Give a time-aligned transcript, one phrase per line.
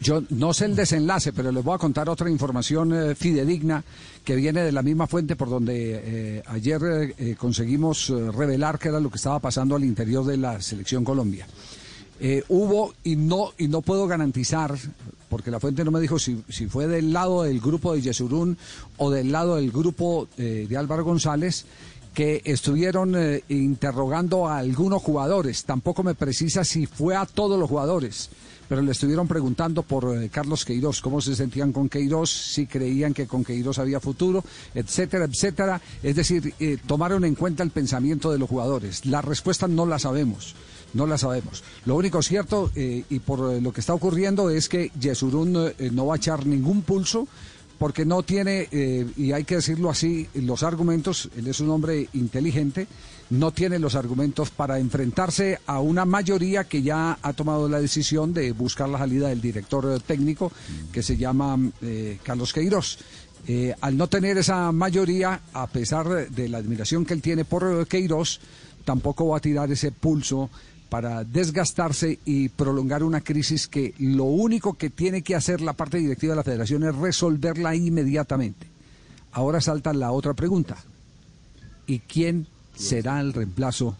[0.00, 3.84] Yo no sé el desenlace, pero les voy a contar otra información eh, fidedigna
[4.24, 9.00] que viene de la misma fuente por donde eh, ayer eh, conseguimos revelar qué era
[9.00, 11.46] lo que estaba pasando al interior de la selección Colombia.
[12.48, 14.74] hubo y no y no puedo garantizar
[15.28, 18.56] porque la fuente no me dijo si, si fue del lado del grupo de Yesurún
[18.96, 21.66] o del lado del grupo de Álvaro González
[22.16, 23.14] que estuvieron
[23.50, 25.64] interrogando a algunos jugadores.
[25.64, 28.30] Tampoco me precisa si fue a todos los jugadores
[28.68, 33.14] pero le estuvieron preguntando por eh, Carlos Queiroz, cómo se sentían con Queiroz, si creían
[33.14, 35.80] que con Queiroz había futuro, etcétera, etcétera.
[36.02, 39.06] Es decir, eh, tomaron en cuenta el pensamiento de los jugadores.
[39.06, 40.54] La respuesta no la sabemos.
[40.94, 41.62] No la sabemos.
[41.84, 45.52] Lo único cierto, eh, y por lo que está ocurriendo, es que Yesurún
[45.92, 47.28] no va a echar ningún pulso
[47.78, 48.68] porque no tiene,
[49.16, 52.86] y hay que decirlo así, los argumentos, él es un hombre inteligente,
[53.30, 58.32] no tiene los argumentos para enfrentarse a una mayoría que ya ha tomado la decisión
[58.32, 60.52] de buscar la salida del director técnico
[60.92, 62.98] que se llama eh, Carlos Queiroz.
[63.48, 67.86] Eh, al no tener esa mayoría, a pesar de la admiración que él tiene por
[67.86, 68.40] Queiroz,
[68.84, 70.50] tampoco va a tirar ese pulso
[70.88, 75.98] para desgastarse y prolongar una crisis que lo único que tiene que hacer la parte
[75.98, 78.66] directiva de la federación es resolverla inmediatamente.
[79.32, 80.76] Ahora salta la otra pregunta.
[81.86, 83.96] ¿Y quién será el reemplazo.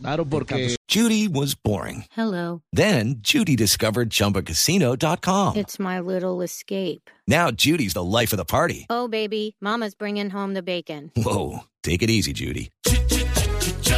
[0.00, 2.04] Claro, porque Judy was boring.
[2.14, 2.60] Hello.
[2.72, 5.56] Then Judy discovered chumbacasino.com.
[5.56, 7.10] It's my little escape.
[7.26, 8.86] Now Judy's the life of the party.
[8.90, 11.12] Oh, baby, Mama's bringing home the bacon.
[11.16, 11.64] Whoa.
[11.82, 12.70] Take it easy, Judy.